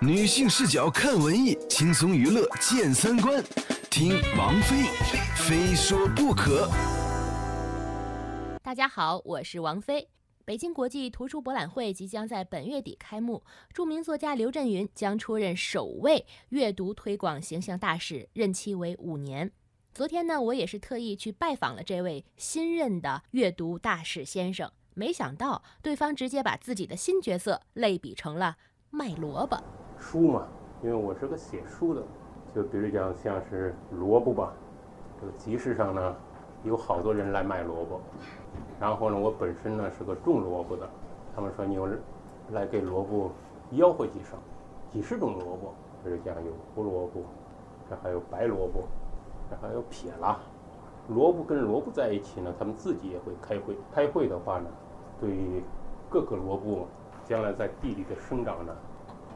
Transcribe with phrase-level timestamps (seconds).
[0.00, 3.42] 女性视角看文艺，轻松娱乐见三观。
[3.90, 4.84] 听王菲，
[5.36, 6.70] 非说不可。
[8.62, 10.08] 大家好，我是王菲。
[10.44, 19.50] 北京国际图书博览会即将在本月底开幕，著名作家刘震云将出任首位阅读推广形象大使，任期为五年。
[19.94, 28.56] 昨天呢，我也是特意去拜访了这位新任的阅读大使先生，没想到对方直接把自己的新角色类比成了
[28.96, 29.56] 卖萝卜。
[29.98, 30.46] 书嘛，
[30.80, 32.00] 因为我是个写书的，
[32.54, 34.52] 就比如讲像是萝卜吧，
[35.20, 36.14] 这个集市上呢
[36.62, 38.00] 有好多人来卖萝卜。
[38.78, 40.88] 然后呢，我本身呢是个种萝卜的，
[41.34, 41.88] 他们说你有
[42.52, 43.32] 来给萝卜
[43.72, 44.38] 吆喝几声，
[44.92, 47.24] 几十种萝卜，比如讲有胡萝卜，
[47.90, 48.84] 这还有白萝卜，
[49.50, 50.38] 这还有撇啦。
[51.08, 53.76] 萝卜跟萝卜在一起呢，他们自己也会开会。
[53.92, 54.70] 开会的话呢，
[55.20, 55.60] 对于
[56.08, 56.86] 各个萝卜
[57.28, 58.76] 将来在地里的生长呢，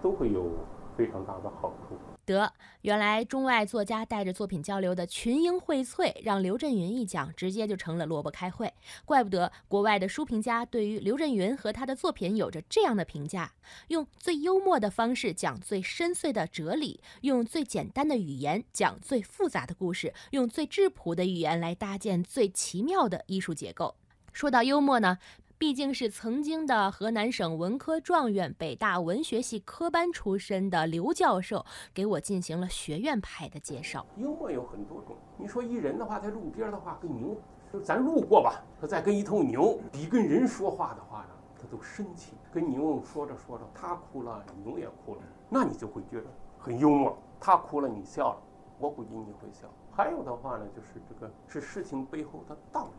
[0.03, 0.51] 都会有
[0.97, 1.97] 非常大的好处。
[2.27, 8.71] 得，原来中外作家带着作品交流的群英荟萃，让刘震云一讲，直接就成了萝卜开会。
[9.07, 13.51] 怪不得国外的书评家对于刘震云和他的作品有着这样的评价：
[13.87, 23.95] 用最幽默的方式讲最深邃的哲理，用最简单的语言讲最复杂的故事，用最质朴的语言来搭建最奇妙的艺术结构。
[24.35, 25.19] 说到幽默呢？
[25.59, 34.07] 毕竟是曾经的河南省文科状元、北大文学系科班出身的刘教授，给我进行了学院派的介绍。
[34.19, 37.37] 幽默有很多种，你说一人的话，在路边的话跟牛，
[37.73, 42.35] 就咱路过吧，他再跟一头牛比跟人说话的话呢，他都生气。
[42.53, 47.19] 跟牛说着说着，他哭了，牛也哭了，那你就会觉得很幽默。
[47.41, 48.39] 他哭了，你笑了，
[48.79, 49.67] 我估计你会笑。
[49.91, 52.93] 还有的话呢，就是这个是事情背后的道理。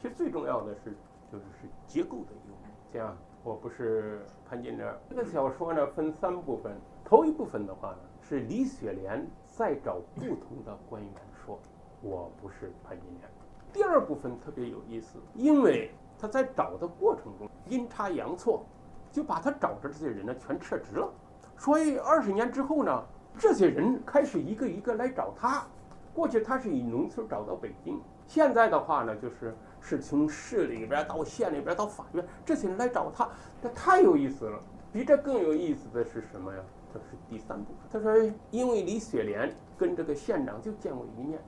[0.00, 0.96] 其实最重要的是。
[1.30, 2.70] 就是是结构的幽默。
[2.92, 6.76] 像我不是潘金莲这个小说呢，分三部分。
[7.04, 11.12] 头一部分的话呢，是李雪莲在找不同的官员
[11.44, 11.58] 说
[12.02, 13.30] ：“我不是潘金莲。”
[13.72, 18.64] 第二部分特别有意思，因为他在找的过程中阴差阳错，
[19.12, 21.08] 就把他找的这些人呢全撤职了。
[21.56, 23.04] 所以二十年之后呢，
[23.38, 25.64] 这些人开始一个一个来找他。
[26.12, 29.54] 过去他是以农村找到北京，现在的话呢，就是。
[29.86, 33.28] 是从市里边到县里边到法院，这些人来找他，
[33.62, 34.60] 这太有意思了。
[34.92, 36.60] 比这更有意思的是什么呀？
[36.92, 37.76] 这是第三部分。
[37.88, 41.38] 他说，因为李雪莲跟这个县长就见过一面，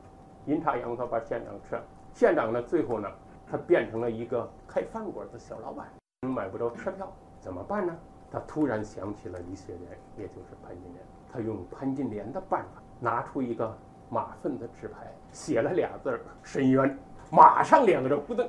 [0.46, 1.82] 阴差阳错把县长撤。
[2.14, 3.08] 县长呢，最后呢，
[3.44, 5.88] 他变成了一个开饭馆的小老板，
[6.20, 7.98] 买不着车票，怎么办呢？
[8.30, 11.04] 他突然想起了李雪莲，也就是潘金莲。
[11.32, 13.76] 他用潘金莲的办法，拿出一个
[14.08, 16.96] 马粪的纸牌，写了俩字儿“深渊”。
[17.30, 18.48] 马上两个人扑腾，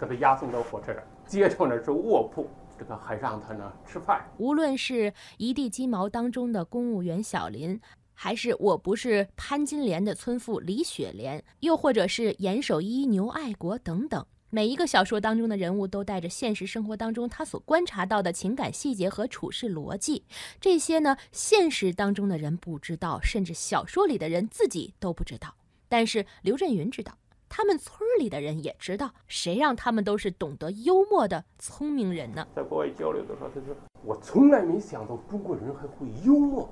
[0.00, 2.48] 给他押送到火车站，接着呢是卧铺，
[2.78, 4.24] 这个还让他呢吃饭。
[4.38, 7.78] 无论是一地鸡毛当中的公务员小林，
[8.14, 20.24] 还是我不是潘金莲的村妇李雪莲，又或者是严守一牛爱国等等，每一个小说当中的人物都带着现实生活当中他所观察到的情感细节和处事逻辑，
[20.60, 25.54] 这些呢现实当中的人不知道，甚至小说里的人自己都不知道，
[25.88, 27.12] 但是刘震云知道。
[27.56, 32.44] 他们村里的人也知道，谁让他们都是懂得幽默的聪明人呢？
[32.52, 33.72] 在国外交流的时候，他说
[34.02, 36.68] ：“我从来没想到中国人还会幽默。”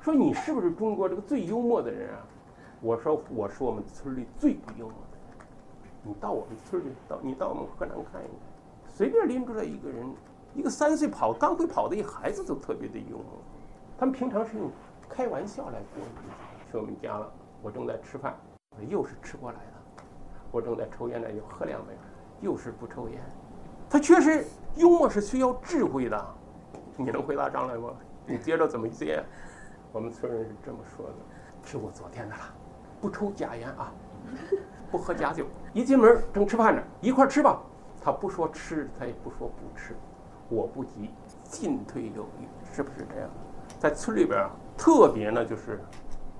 [0.00, 2.24] 说你是不是中国这个最幽默的人啊？
[2.80, 5.46] 我说我是我们村里最不幽默的人。
[6.04, 8.32] 你到我们村里，到你到我们河南看一看，
[8.88, 10.08] 随便拎出来一个人，
[10.54, 13.26] 一个三岁跑刚会跑的一孩子都特别的幽默。
[13.98, 14.70] 他们平常是用
[15.06, 16.02] 开玩笑来过。
[16.72, 18.34] 去我们家了，我正在吃饭。
[18.84, 20.02] 又是吃过来的，
[20.50, 21.92] 我正在抽烟呢，又喝两杯，
[22.40, 23.20] 又是不抽烟。
[23.88, 24.44] 他确实
[24.76, 26.26] 幽默是需要智慧的，
[26.96, 27.90] 你能回答上来吗？
[28.26, 29.22] 你接着怎么接？
[29.92, 31.14] 我们村人是这么说的：
[31.62, 32.42] 吃过昨天的了，
[33.00, 33.92] 不抽假烟啊，
[34.90, 35.46] 不喝假酒。
[35.72, 37.60] 一进门正吃饭呢，一块吃吧。
[38.02, 39.96] 他不说吃，他也不说不吃。
[40.48, 41.10] 我不急，
[41.42, 43.30] 进退有余，是不是这样？
[43.78, 45.80] 在村里边啊，特别呢就是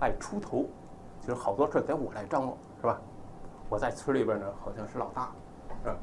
[0.01, 0.67] 爱出头。
[1.27, 3.01] 就是好多事儿得我来张罗，是吧？
[3.69, 5.33] 我在村里边呢，好像是老大，
[5.83, 5.97] 是吧？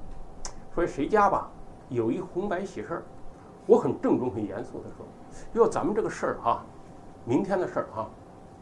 [0.75, 1.50] 所以谁家吧
[1.88, 3.04] 有一红白喜事儿，
[3.66, 5.06] 我很郑重、很严肃的说
[5.54, 6.66] ：“要咱们这个事儿哈，
[7.24, 8.10] 明天的事儿哈，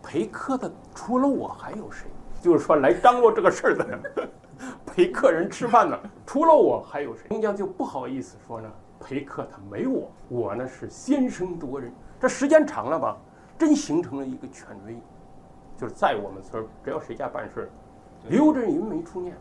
[0.03, 2.07] 陪客的除了我还有谁？
[2.39, 4.29] 就是说来张罗这个事儿的，
[4.85, 7.25] 陪客人吃饭的，除了我还有谁？
[7.31, 8.69] 人家就不好意思说呢，
[8.99, 11.91] 陪客他没我，我呢是先声夺人。
[12.19, 13.17] 这时间长了吧，
[13.57, 14.95] 真形成了一个权威。”
[15.81, 17.69] 就是在我们村，只要谁家办事儿，
[18.29, 19.35] 刘震云没出面，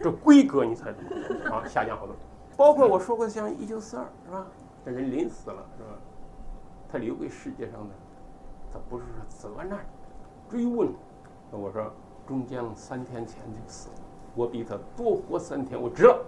[0.00, 1.10] 这规格你猜怎么
[1.54, 1.62] 啊？
[1.68, 2.16] 下降好多。
[2.56, 4.46] 包括我说过像一九四二是吧？
[4.86, 5.90] 这人临死了是吧？
[6.90, 7.94] 他留给世界上的，
[8.72, 9.84] 他不是说责难、
[10.48, 10.88] 追问。
[11.50, 11.92] 我说，
[12.26, 13.94] 中将三天前就死了，
[14.34, 16.24] 我比他多活三天，我值了。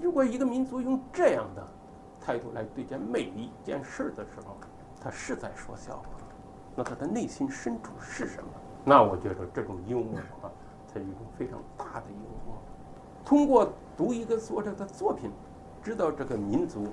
[0.00, 1.66] 如果一个民族用这样的
[2.20, 4.56] 态度来对待每一件事的时候，
[5.00, 6.04] 他是在说笑话，
[6.74, 8.48] 那他的内心深处是什么？
[8.84, 10.50] 那我觉得这种幽默啊，
[10.88, 12.56] 它是一种非常大的幽默。
[13.24, 15.30] 通过读一个作者的作品，
[15.82, 16.88] 知道这个民族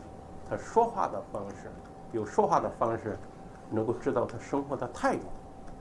[0.50, 1.72] 他说话的方式，
[2.12, 3.18] 有说话的方式，
[3.70, 5.24] 能够知道他生活的态度，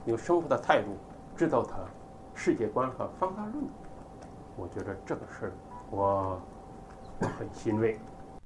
[0.06, 0.96] 有生活的态度，
[1.36, 1.76] 知道他
[2.34, 3.64] 世界观和方法论。
[4.56, 5.52] 我觉得这个事儿，
[5.90, 6.40] 我
[7.20, 7.98] 很欣慰。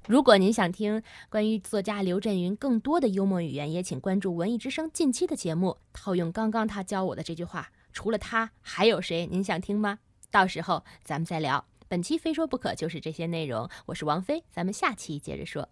[0.07, 5.77] 如果您想听关于作家刘震云更多的幽默语言，也请关注文艺之声近期的节目。
[5.93, 9.25] 套用刚刚他教我的这句话，除了他还有谁？
[9.27, 9.99] 您想听吗？
[10.29, 11.63] 到时候咱们再聊。
[11.87, 15.69] 本期非说不可就是这些内容，我是王菲，咱们下期接着说。